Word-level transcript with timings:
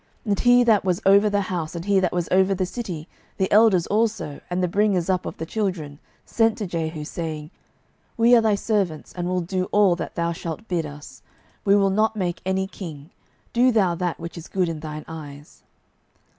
12:010:005 0.25 0.29
And 0.31 0.39
he 0.39 0.63
that 0.63 0.83
was 0.85 1.01
over 1.05 1.29
the 1.29 1.41
house, 1.41 1.75
and 1.75 1.85
he 1.85 1.99
that 1.99 2.11
was 2.11 2.27
over 2.31 2.55
the 2.55 2.65
city, 2.65 3.07
the 3.37 3.51
elders 3.51 3.85
also, 3.85 4.41
and 4.49 4.63
the 4.63 4.67
bringers 4.67 5.11
up 5.11 5.27
of 5.27 5.37
the 5.37 5.45
children, 5.45 5.99
sent 6.25 6.57
to 6.57 6.65
Jehu, 6.65 7.05
saying, 7.05 7.51
We 8.17 8.35
are 8.35 8.41
thy 8.41 8.55
servants, 8.55 9.13
and 9.13 9.27
will 9.27 9.41
do 9.41 9.65
all 9.65 9.95
that 9.97 10.15
thou 10.15 10.31
shalt 10.31 10.67
bid 10.67 10.87
us; 10.87 11.21
we 11.65 11.75
will 11.75 11.91
not 11.91 12.15
make 12.15 12.41
any 12.47 12.65
king: 12.65 13.11
do 13.53 13.71
thou 13.71 13.93
that 13.93 14.19
which 14.19 14.39
is 14.39 14.47
good 14.47 14.69
in 14.69 14.79
thine 14.79 15.05
eyes. 15.07 15.61